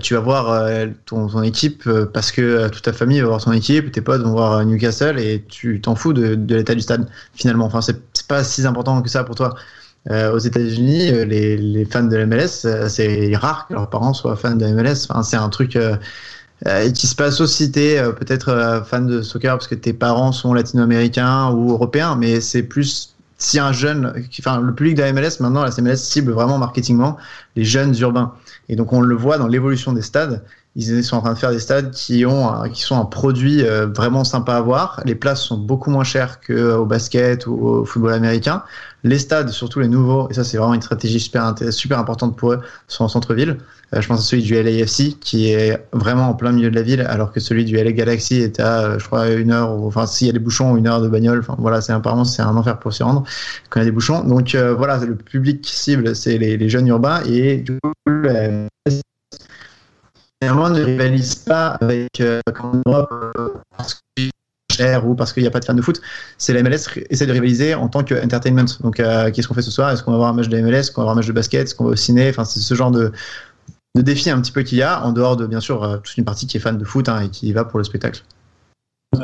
[0.00, 3.52] tu vas voir euh, ton, équipe euh, parce que toute ta famille va voir son
[3.52, 7.66] équipe, tes potes vont voir Newcastle et tu t'en fous de, l'état du stade finalement.
[7.66, 9.54] Enfin, c'est pas si important que ça pour toi.
[10.10, 14.66] Euh, aux États-Unis, les, fans de MLS, c'est rare que leurs parents soient fans de
[14.66, 15.06] MLS.
[15.08, 15.76] Enfin, c'est un truc
[16.66, 17.70] euh, qui se passe aussi.
[17.70, 22.40] T'es euh, peut-être fan de soccer parce que tes parents sont latino-américains ou européens, mais
[22.40, 26.32] c'est plus si un jeune, enfin le public de la MLS maintenant, la MLS cible
[26.32, 27.16] vraiment marketingement
[27.56, 28.34] les jeunes urbains.
[28.68, 30.44] Et donc on le voit dans l'évolution des stades.
[30.80, 33.86] Ils sont en train de faire des stades qui ont, qui sont un produit euh,
[33.88, 35.02] vraiment sympa à voir.
[35.04, 38.62] Les places sont beaucoup moins chères qu'au basket ou au football américain.
[39.02, 42.52] Les stades, surtout les nouveaux, et ça c'est vraiment une stratégie super, super importante pour
[42.52, 43.58] eux, sont en centre-ville.
[43.92, 46.82] Euh, je pense à celui du LAFC qui est vraiment en plein milieu de la
[46.82, 50.28] ville, alors que celui du LA Galaxy est à, je crois, une heure, enfin s'il
[50.28, 51.44] y a des bouchons, une heure de bagnole.
[51.58, 53.24] Voilà, c'est apparemment c'est un enfer pour s'y rendre
[53.70, 54.22] quand il y a des bouchons.
[54.22, 58.68] Donc euh, voilà, le public cible, c'est les, jeunes urbains et du coup, euh,
[60.42, 64.02] finalement ne rivalise pas avec euh, en Europe euh, parce
[64.78, 66.00] cher ou parce qu'il n'y a pas de fans de foot.
[66.38, 68.66] C'est la MLS essaie de rivaliser en tant qu'entertainment.
[68.80, 69.90] Donc euh, qu'est-ce qu'on fait ce soir?
[69.90, 71.32] Est-ce qu'on va voir un match de MLS Est-ce qu'on va voir un match de
[71.32, 71.64] basket?
[71.64, 72.28] Est-ce qu'on va au ciné?
[72.30, 73.12] Enfin c'est ce genre de,
[73.96, 76.16] de défi un petit peu qu'il y a en dehors de bien sûr euh, toute
[76.16, 78.22] une partie qui est fan de foot hein, et qui y va pour le spectacle.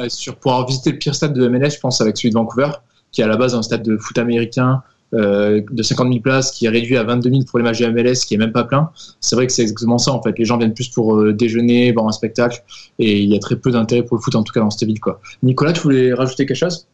[0.09, 2.71] Sur, pour avoir visité le pire stade de MLS, je pense avec celui de Vancouver,
[3.13, 4.83] qui est à la base un stade de foot américain
[5.15, 8.35] de 50 000 places qui est réduit à 22 000 pour les matchs MLS, qui
[8.35, 8.91] est même pas plein.
[9.21, 10.39] C'est vrai que c'est exactement ça en fait.
[10.39, 12.63] Les gens viennent plus pour déjeuner, voir un spectacle,
[12.99, 14.87] et il y a très peu d'intérêt pour le foot en tout cas dans cette
[14.87, 15.21] ville quoi.
[15.43, 16.87] Nicolas, tu voulais rajouter quelque chose?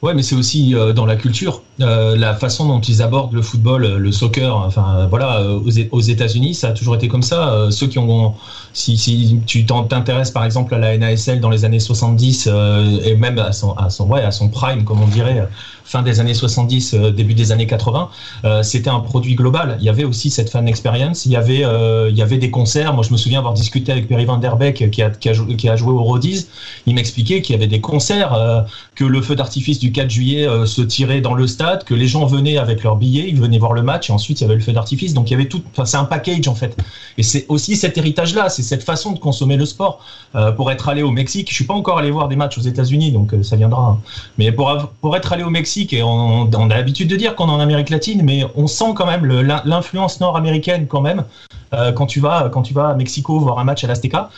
[0.00, 3.42] Ouais, mais c'est aussi euh, dans la culture, euh, la façon dont ils abordent le
[3.42, 4.56] football, euh, le soccer.
[4.56, 7.66] Enfin, voilà, aux, États-Unis, ça a toujours été comme ça.
[7.70, 8.34] ceux qui ont,
[8.72, 12.48] si, tu t'intéresses par exemple à la NASL dans les années 70
[13.04, 15.48] et même à son, à son, ouais, à son prime, comme on dirait,
[15.88, 18.10] fin des années 70, euh, début des années 80,
[18.44, 19.78] euh, c'était un produit global.
[19.80, 21.64] Il y avait aussi cette fan experience, il y avait,
[22.10, 22.92] il y avait des concerts.
[22.92, 26.02] Moi, je me souviens avoir discuté avec Perry Van Der Beek qui a, joué, au
[26.02, 26.46] Rodies.
[26.86, 30.82] Il m'expliquait qu'il y avait des concerts, que le feu d'artifice du 4 juillet se
[30.82, 33.82] tirait dans le stade, que les gens venaient avec leurs billets, ils venaient voir le
[33.82, 35.14] match et ensuite il y avait le feu d'artifice.
[35.14, 36.76] Donc il y avait tout, c'est un package en fait.
[37.16, 40.04] Et c'est aussi cet héritage-là, c'est cette façon de consommer le sport.
[40.56, 43.12] pour être allé au Mexique, je suis pas encore allé voir des matchs aux États-Unis,
[43.12, 43.82] donc ça viendra.
[43.82, 43.98] Hein.
[44.38, 44.70] Mais pour,
[45.00, 47.90] pour être allé au Mexique, et on, a l'habitude de dire qu'on est en Amérique
[47.90, 49.24] latine, mais on sent quand même
[49.64, 51.24] l'influence nord-américaine quand même.
[51.74, 54.30] Euh, quand tu vas quand tu vas à Mexico voir un match à l'Azteca,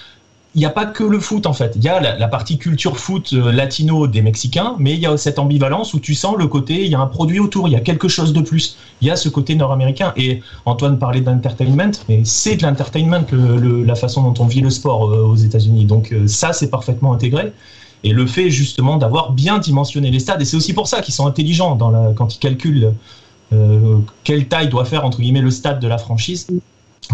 [0.55, 1.73] il n'y a pas que le foot en fait.
[1.77, 5.17] Il y a la, partie culture foot euh, latino des Mexicains, mais il y a
[5.17, 7.77] cette ambivalence où tu sens le côté, il y a un produit autour, il y
[7.77, 8.77] a quelque chose de plus.
[9.01, 10.13] Il y a ce côté nord-américain.
[10.17, 15.09] Et Antoine parlait d'entertainment, mais c'est de l'entertainment la façon dont on vit le sport
[15.09, 15.85] euh, aux États-Unis.
[15.85, 17.53] Donc ça, c'est parfaitement intégré.
[18.03, 21.15] Et le fait justement d'avoir bien dimensionné les stades, et c'est aussi pour ça qu'ils
[21.15, 21.77] sont intelligents
[22.17, 22.95] quand ils calculent
[23.53, 26.47] euh, quelle taille doit faire entre guillemets le stade de la franchise.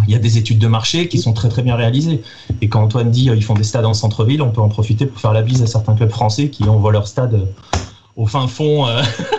[0.07, 2.23] Il y a des études de marché qui sont très très bien réalisées.
[2.61, 5.07] Et quand Antoine dit euh, ils font des stades en centre-ville, on peut en profiter
[5.07, 7.79] pour faire la bise à certains clubs français qui envoient leur stade euh,
[8.17, 8.87] au fin fond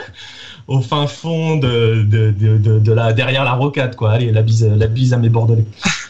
[0.68, 4.12] au fin fond de, de, de, de, la derrière la rocade quoi.
[4.12, 5.66] Allez, la bise, la bise à mes Bordelais.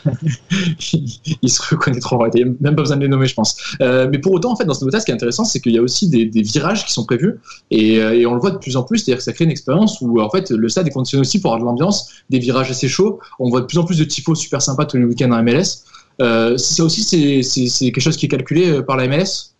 [1.41, 2.25] Ils se reconnaîtront.
[2.33, 3.57] Il n'y a même pas besoin de les nommer, je pense.
[3.81, 5.73] Euh, mais pour autant, en fait, dans ce nouveau ce qui est intéressant, c'est qu'il
[5.73, 7.39] y a aussi des, virages qui sont prévus
[7.71, 8.99] et, euh, et, on le voit de plus en plus.
[8.99, 11.51] C'est-à-dire que ça crée une expérience où en fait le stade est conditionné aussi pour
[11.53, 13.19] avoir de l'ambiance, des virages assez chauds.
[13.39, 15.83] On voit de plus en plus de tifos super sympas tous les week-ends en MLS.
[16.21, 17.03] Euh, ça aussi,
[17.43, 19.53] c'est quelque chose qui est calculé euh, par la MLS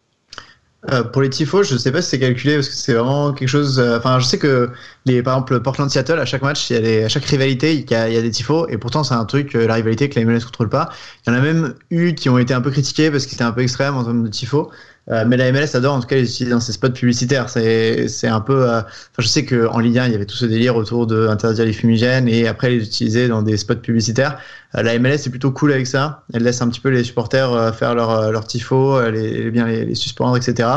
[0.92, 3.50] euh, pour les tifos, je sais pas si c'est calculé parce que c'est vraiment quelque
[3.50, 3.80] chose.
[3.80, 4.70] Euh, enfin, je sais que
[5.06, 7.96] les, par exemple, Portland-Seattle, à chaque match, il y a à chaque rivalité, il y
[7.96, 10.70] a, des tifos et pourtant c'est un truc, euh, la rivalité que la MLS contrôle
[10.70, 10.90] pas.
[11.26, 13.44] Il y en a même eu qui ont été un peu critiqués parce qu'ils étaient
[13.44, 14.72] un peu extrêmes en termes de tifos.
[15.10, 17.50] Euh, mais la MLS adore en tout cas les utiliser dans ses spots publicitaires.
[17.50, 18.70] C'est, un peu.
[18.70, 18.82] Euh,
[19.18, 21.74] je sais qu'en Ligue 1, il y avait tout ce délire autour de interdire les
[21.74, 24.40] fumigènes et après les utiliser dans des spots publicitaires.
[24.76, 26.24] Euh, la MLS est plutôt cool avec ça.
[26.34, 29.96] Elle laisse un petit peu les supporters faire leur, leur tifo, les, bien les, les,
[29.96, 30.70] suspendre, etc.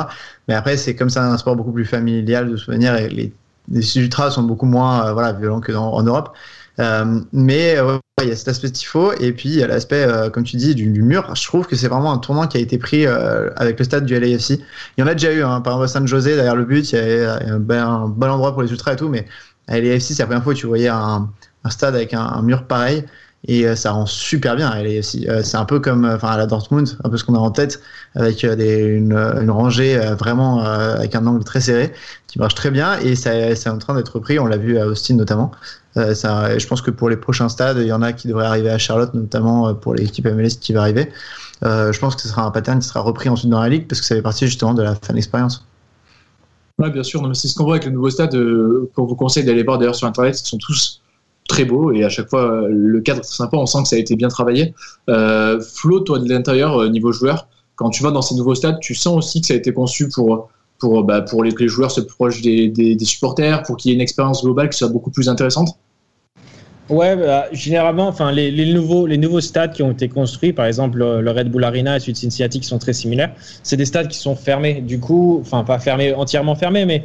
[0.49, 3.33] Mais après, c'est comme ça un sport beaucoup plus familial de souvenir et les,
[3.69, 6.35] les ultras sont beaucoup moins voilà, violents que en Europe.
[6.78, 10.04] Euh, mais euh, il y a cet aspect tifo et puis il y a l'aspect,
[10.04, 11.35] euh, comme tu dis, du, mur.
[11.35, 14.18] Je trouve que c'est vraiment un tournant qui a été pris avec le stade du
[14.18, 14.61] LAFC.
[14.96, 16.96] Il y en a déjà eu, hein, par exemple San José, derrière le but, il
[16.96, 19.26] y a, un, bon endroit pour les ultras et tout, mais
[19.68, 21.30] à LAFC, c'est la première fois que tu voyais un,
[21.68, 23.04] stade avec un, mur pareil
[23.48, 25.26] et ça rend super bien LAFC.
[25.42, 27.81] c'est un peu comme enfin à la Dortmund, un peu ce qu'on a en tête
[28.14, 29.14] avec une,
[29.48, 31.92] rangée vraiment avec un angle très serré
[32.26, 34.38] qui marche très bien et c'est en train d'être repris.
[34.38, 35.53] On l'a vu à Austin notamment.
[35.96, 38.46] Euh, ça, je pense que pour les prochains stades, il y en a qui devraient
[38.46, 41.11] arriver à Charlotte, notamment euh, pour l'équipe MLS qui va arriver.
[41.64, 43.88] Euh, je pense que ce sera un pattern qui sera repris ensuite dans la ligue
[43.88, 45.66] parce que ça fait partie justement de la fan expérience.
[46.79, 47.29] Oui, bien sûr.
[47.35, 48.33] C'est ce qu'on voit avec le nouveau stade.
[48.94, 51.03] qu'on vous conseille d'aller voir d'ailleurs sur Internet, ils sont tous
[51.51, 53.57] très beaux et à chaque fois le cadre est sympa.
[53.57, 54.75] On sent que ça a été bien travaillé.
[55.07, 59.17] Flo, toi de l'intérieur, niveau joueur, quand tu vas dans ces nouveaux stades, tu sens
[59.17, 60.49] aussi que ça a été conçu pour
[60.81, 63.93] pour, bah, pour les, que les joueurs se proches des, des, supporters, pour qu'il y
[63.93, 65.79] ait une expérience globale qui soit beaucoup plus intéressante?
[66.89, 70.99] Ouais, bah, généralement, enfin, les, nouveaux, les nouveaux stades qui ont été construits, par exemple
[70.99, 73.33] le Red Bull Arena et celui de Cincinnati, qui sont très similaires,
[73.63, 74.81] c'est des stades qui sont fermés.
[74.81, 77.05] Du coup, enfin, pas fermés, entièrement fermés, mais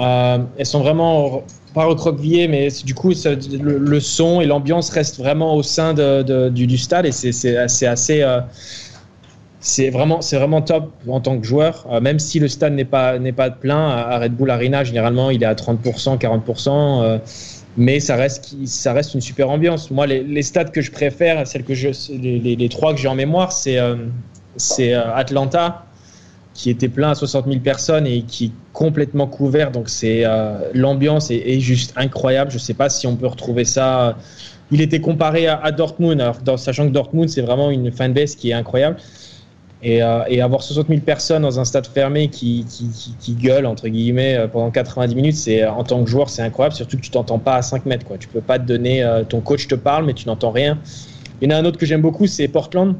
[0.00, 1.42] elles sont vraiment
[1.74, 7.06] pas recroquevillées, mais du coup, le, son et l'ambiance restent vraiment au sein du, stade
[7.06, 8.22] et c'est assez.
[8.22, 8.40] euh,
[9.60, 11.86] c'est vraiment, c'est vraiment top en tant que joueur.
[11.90, 15.30] Euh, même si le stade n'est pas, n'est pas plein, à Red Bull Arena, généralement,
[15.30, 17.02] il est à 30%, 40%.
[17.02, 17.18] Euh,
[17.76, 19.90] mais ça reste, ça reste une super ambiance.
[19.90, 23.52] Moi, les, stades que je préfère, celles que je, les, trois que j'ai en mémoire,
[23.52, 23.96] c'est, euh,
[24.56, 25.84] c'est Atlanta,
[26.54, 29.70] qui était plein à 60 000 personnes et qui est complètement couvert.
[29.70, 30.24] Donc, c'est,
[30.74, 32.50] l'ambiance est, juste incroyable.
[32.50, 34.16] Je ne sais pas si on peut retrouver ça.
[34.72, 38.54] Il était comparé à, Dortmund, alors, sachant que Dortmund, c'est vraiment une fanbase qui est
[38.54, 38.96] incroyable.
[39.82, 42.66] Et, euh, et, avoir 60 000 personnes dans un stade fermé qui,
[43.18, 45.36] qui, gueulent, entre guillemets, euh, pendant 90 minutes,
[45.74, 48.04] en tant que joueur, c'est incroyable, surtout que tu t'entends pas à 5 mètres.
[48.04, 48.18] Quoi.
[48.18, 50.78] Tu peux pas te donner, euh, ton coach te parle, mais tu n'entends rien.
[51.40, 52.94] Il y en a un autre que j'aime beaucoup, c'est Portland.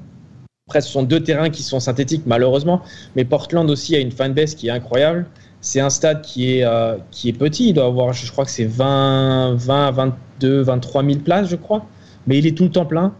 [0.71, 2.81] Après, ce sont deux terrains qui sont synthétiques, malheureusement,
[3.17, 5.27] mais Portland aussi a une fanbase qui est incroyable.
[5.61, 7.71] c'est un stade qui est, euh, qui est petit.
[7.71, 11.85] Il doit avoir, je crois que c'est 20, 20, 22, 23 000 places, je crois.
[12.29, 13.13] Mais il est tout le temps plein.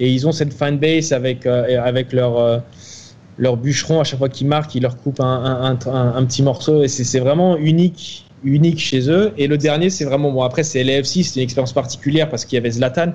[0.00, 2.58] Et ils ont cette fanbase avec, euh, avec leur, euh,
[3.38, 4.00] leur bûcheron.
[4.00, 6.82] À chaque fois qu'ils marquent, ils leur coupent un, un, petit morceau.
[6.82, 9.32] Et c'est vraiment unique, unique chez eux.
[9.38, 11.24] Et le dernier, c'est vraiment, bon, après, c'est LAFC.
[11.24, 13.14] C'était une expérience particulière parce qu'il y avait Zlatan.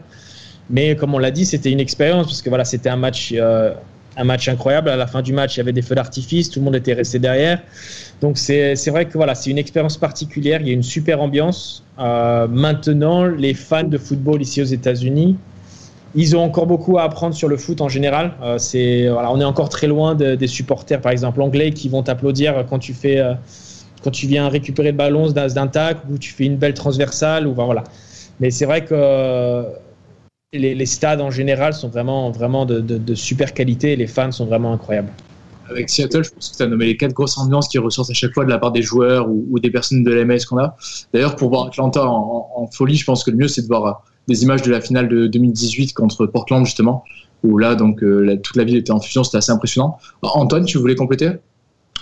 [0.70, 3.34] Mais comme on l'a dit, c'était une expérience parce que voilà, c'était un match
[4.18, 4.90] un match incroyable.
[4.90, 6.94] À la fin du match, il y avait des feux d'artifice, tout le monde était
[6.94, 7.62] resté derrière.
[8.22, 10.62] Donc c'est vrai que voilà, c'est une expérience particulière.
[10.62, 11.84] Il y a une super ambiance.
[12.00, 15.36] Euh, maintenant, les fans de football ici aux États-Unis,
[16.16, 18.34] ils ont encore beaucoup à apprendre sur le foot en général.
[18.42, 22.04] Euh, c'est voilà, on est encore très loin des supporters, par exemple anglais, qui vont
[22.04, 23.34] t'applaudir quand tu fais euh,
[24.04, 27.54] quand tu viens récupérer le ballon d'un tac ou tu fais une belle transversale ou
[27.54, 27.86] voilà.
[28.40, 29.66] Mais c'est vrai que
[30.54, 34.74] les, stades en général sont vraiment, vraiment de, super qualité et les fans sont vraiment
[34.74, 35.12] incroyables.
[35.70, 38.14] Avec Seattle, je pense que tu as nommé les quatre grosses ambiances qui ressortent à
[38.14, 40.76] chaque fois de la part des joueurs ou, des personnes de l'MS qu'on a.
[41.14, 43.92] D'ailleurs, pour voir Atlanta en, folie, je pense que le mieux, c'est de voir euh,
[44.28, 47.04] des images de la finale de 2018 contre Portland, justement,
[47.44, 49.98] où là, donc, euh, toute la ville était en fusion, c'était assez impressionnant.
[50.22, 51.32] Antoine, tu voulais compléter?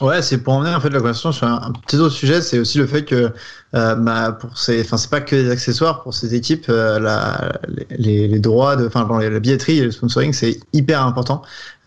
[0.01, 2.79] Ouais, c'est pour emmener en fait la conversation sur un, petit autre sujet, c'est aussi
[2.79, 3.31] le fait que
[3.73, 7.53] euh, bah, pour ces, enfin c'est pas que des accessoires pour ces équipes, euh, la,
[7.89, 11.41] les, droits de, enfin la billetterie et le sponsoring c'est hyper important.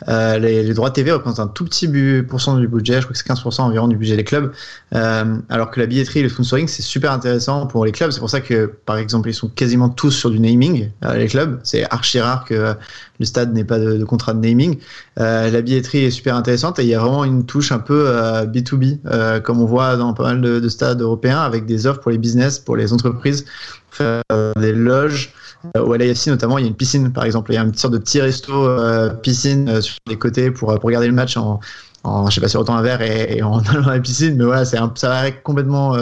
[0.09, 1.89] Euh, les, droits TV représentent un tout petit
[2.29, 4.53] pourcent du budget, je crois que c'est 15% environ du budget des clubs,
[4.95, 8.11] euh, alors que la billetterie et le sponsoring c'est super intéressant pour les clubs.
[8.11, 11.61] C'est pour ça que par exemple ils sont quasiment tous sur du naming les clubs.
[11.63, 12.75] C'est archi rare que
[13.21, 14.79] le stade n'ait pas de, contrat de naming.
[15.17, 18.07] La billetterie est super intéressante et il y a vraiment une touche un peu
[18.47, 22.11] B2B comme on voit dans pas mal de, de, stades européens avec des offres pour
[22.11, 23.45] les business, pour les entreprises,
[23.91, 24.23] faire
[24.57, 25.33] des loges.
[25.79, 27.53] Au euh, LAFC notamment, il y a une piscine par exemple.
[27.53, 30.75] Il y a une sorte de petit resto euh, piscine euh, sur les côtés pour,
[30.75, 31.61] pour regarder le match en,
[32.05, 34.37] en je sais pas sur autant un verre et, et en allant dans la piscine.
[34.37, 35.97] Mais voilà, c'est ça paraît complètement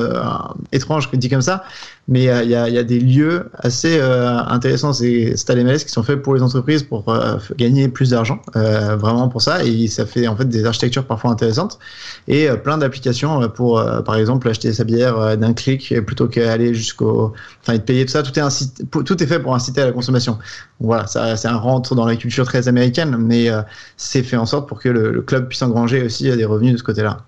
[0.72, 1.64] étrange que dit comme ça
[2.08, 5.88] mais euh, il y, a, y, a, des lieux assez euh, intéressants, ces stades qui
[5.88, 10.06] sont faits pour les entreprises pour euh, gagner plus d'argent, vraiment pour ça, et ça
[10.06, 11.78] fait en fait des architectures parfois intéressantes
[12.26, 17.76] et plein d'applications pour, par exemple, acheter sa bière d'un clic plutôt qu'aller jusqu'au, enfin,
[17.76, 18.22] de payer tout ça.
[18.22, 20.38] Tout est incité, tout est fait pour inciter à la consommation.
[20.80, 23.48] Voilà, ça, c'est un rentre dans la culture très américaine, mais
[23.96, 26.82] c'est fait en sorte pour que le club puisse engranger aussi des revenus de ce
[26.82, 27.24] côté-là.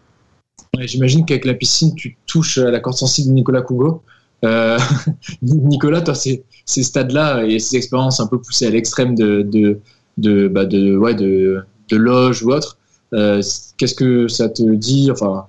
[0.81, 4.03] J'imagine qu'avec la piscine, tu touches à la corde sensible de Nicolas Cougo.
[4.44, 4.79] Euh,
[5.42, 9.81] Nicolas, toi, ces, ces stades-là et ces expériences un peu poussées à l'extrême de, de,
[10.18, 12.79] de, bah de, ouais, de, de loge ou autre,
[13.12, 13.42] euh,
[13.77, 15.46] qu'est-ce que ça te dit enfin...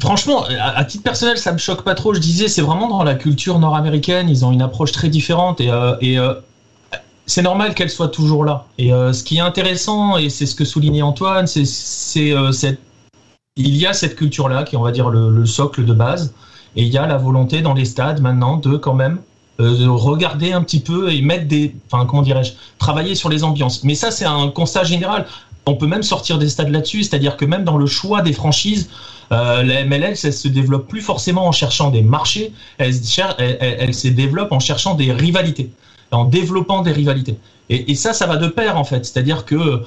[0.00, 2.14] Franchement, à, titre personnel, ça me choque pas trop.
[2.14, 5.70] Je disais, c'est vraiment dans la culture nord-américaine, ils ont une approche très différente et,
[5.70, 6.18] euh, et
[7.30, 8.66] c'est normal qu'elle soit toujours là.
[8.78, 12.80] Et ce qui est intéressant, et c'est ce que soulignait Antoine, c'est cette
[13.56, 16.32] il y a cette culture-là qui est, on va dire, le, le socle de base.
[16.76, 19.18] Et il y a la volonté dans les stades maintenant de quand même
[19.60, 23.84] euh, regarder un petit peu et mettre des, enfin comment dirais-je, travailler sur les ambiances.
[23.84, 25.26] Mais ça c'est un constat général.
[25.66, 28.88] On peut même sortir des stades là-dessus, c'est-à-dire que même dans le choix des franchises,
[29.32, 34.52] euh, la MLS, elle se développe plus forcément en cherchant des marchés, elle se développe
[34.52, 35.70] en cherchant des rivalités,
[36.10, 37.36] en développant des rivalités.
[37.72, 39.06] Et, ça, ça va de pair en fait.
[39.06, 39.84] C'est-à-dire que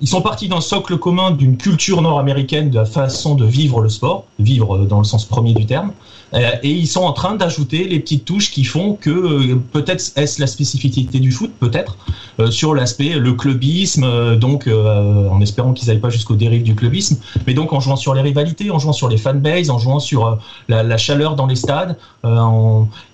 [0.00, 3.88] ils sont partis d'un socle commun d'une culture nord-américaine, de la façon de vivre le
[3.88, 5.92] sport, vivre dans le sens premier du terme.
[6.34, 10.12] Euh, et ils sont en train d'ajouter les petites touches qui font que euh, peut-être
[10.16, 11.96] est-ce la spécificité du foot, peut-être,
[12.38, 17.18] euh, sur l'aspect le clubisme, donc en espérant qu'ils n'aillent pas jusqu'au dérive du clubisme,
[17.46, 20.38] mais donc en jouant sur les rivalités, en jouant sur les fanbases, en jouant sur
[20.68, 21.96] la, la, chaleur dans les stades.
[22.24, 22.30] Il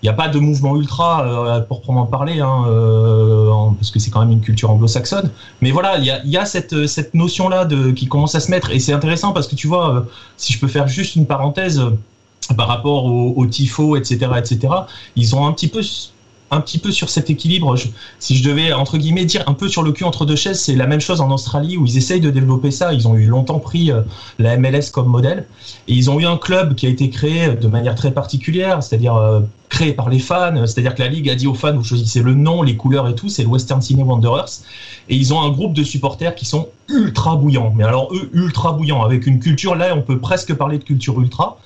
[0.03, 2.65] n'y a pas de mouvement ultra pour proprement parler, hein,
[3.79, 5.31] parce que c'est quand même une culture anglo-saxonne.
[5.61, 8.71] Mais voilà, il y a, y a, cette, cette notion-là qui commence à se mettre,
[8.71, 11.83] et c'est intéressant parce que tu vois, si je peux faire juste une parenthèse,
[12.55, 14.69] par rapport au, au, tifo, etc., etc.,
[15.17, 15.83] ils ont un petit peu
[16.51, 17.75] un petit peu sur cet équilibre.
[18.19, 20.77] si je devais, entre guillemets, dire un peu sur le cul entre deux chaises, c'est
[20.77, 22.93] la même chose en Australie où ils essayent de développer ça.
[22.93, 24.03] Ils ont eu longtemps pris euh,
[24.39, 25.47] la MLS comme modèle.
[25.89, 29.17] Et ils ont eu un club qui a été créé de manière très particulière, c'est-à-dire
[29.17, 30.67] euh, créé par les fans.
[30.67, 33.15] C'est-à-dire que la Ligue a dit aux fans, vous choisissez le nom, les couleurs et
[33.15, 34.61] tout, c'est le Western Sydney Wanderers.
[35.09, 37.73] Et ils ont un groupe de supporters qui sont ultra bouillants.
[37.75, 41.21] Mais alors, eux, ultra bouillants, avec une culture, là, on peut presque parler de culture
[41.21, 41.59] ultra.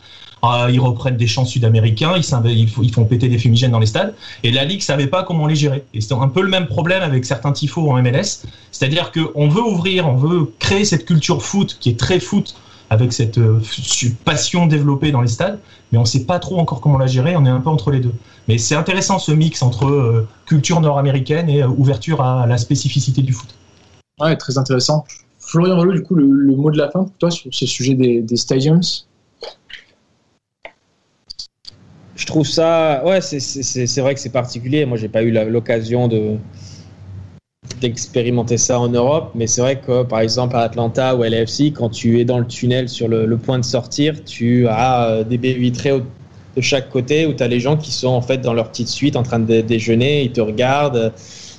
[0.42, 4.50] Ah, ils reprennent des chants sud-américains, ils, font péter des fumigènes dans les stades, et
[4.50, 5.85] la Ligue savait pas comment les gérer.
[5.92, 9.62] Et c'est un peu le même problème avec certains tifos en MLS, c'est-à-dire qu'on veut
[9.62, 12.55] ouvrir, on veut créer cette culture foot qui est très foot,
[12.88, 13.61] avec cette euh,
[14.24, 15.61] passion développée dans les stades,
[15.92, 17.90] mais on ne sait pas trop encore comment la gérer, on est un peu entre
[17.90, 18.12] les deux.
[18.48, 23.22] Mais c'est intéressant ce mix entre euh, culture nord-américaine et euh, ouverture à la spécificité
[23.22, 23.55] du foot.
[24.18, 25.05] Ouais, très intéressant.
[25.38, 28.37] Florian Rollo, du coup, le, mot de la fin pour toi sur ce sujet des
[28.37, 28.81] stadiums?
[32.20, 34.84] Je trouve ça, ouais, c'est vrai que c'est particulier.
[34.84, 36.36] Moi, j'ai pas eu l'occasion de
[37.80, 41.72] d'expérimenter ça en Europe, mais c'est vrai que par exemple à Atlanta ou à LAFC,
[41.72, 45.38] quand tu es dans le tunnel sur le, point de sortir, tu as euh, des
[45.38, 46.02] baies vitrées
[46.56, 48.88] de chaque côté où tu as les gens qui sont en fait dans leur petite
[48.88, 51.14] suite en train de déjeuner, ils te regardent.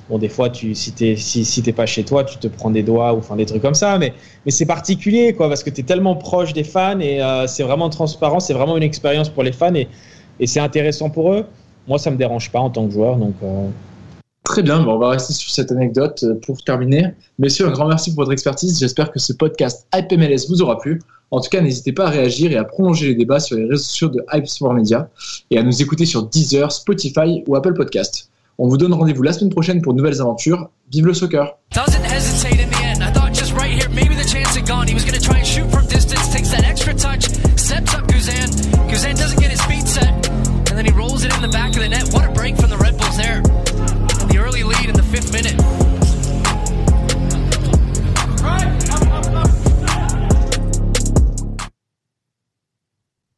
[0.10, 2.84] Bon, des fois, tu, si tu si, si pas chez toi, tu te prends des
[2.84, 4.14] doigts ou enfin des trucs comme ça, mais,
[4.46, 7.64] mais c'est particulier quoi, parce que tu es tellement proche des fans et euh, c'est
[7.64, 9.88] vraiment transparent, c'est vraiment une expérience pour les fans et,
[10.40, 11.46] et c'est intéressant pour eux.
[11.88, 13.36] Moi, ça me dérange pas en tant que joueur, donc.
[13.44, 13.68] Euh,
[14.44, 17.14] Très bien, on va rester sur cette anecdote euh, pour terminer.
[17.38, 18.80] Messieurs, un grand merci pour votre expertise.
[18.80, 21.00] J'espère que ce podcast Hype MLS vous aura plu.
[21.30, 23.84] En tout cas, n'hésitez pas à réagir et à prolonger les débats sur les réseaux
[23.84, 25.10] sociaux de Hype Sport Media
[25.52, 28.30] et à nous écouter sur Deezer, Spotify ou Apple Podcast.
[28.58, 30.70] On vous donne rendez-vous la semaine prochaine pour de nouvelles aventures.
[30.92, 31.58] Vive le soccer!
[41.52, 42.21] back of the net.